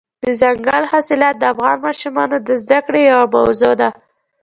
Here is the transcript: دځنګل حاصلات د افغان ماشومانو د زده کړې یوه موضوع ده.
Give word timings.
دځنګل 0.23 0.83
حاصلات 0.91 1.35
د 1.39 1.43
افغان 1.53 1.77
ماشومانو 1.85 2.37
د 2.47 2.49
زده 2.61 2.79
کړې 2.85 3.01
یوه 3.11 3.25
موضوع 3.35 3.73
ده. 3.81 3.89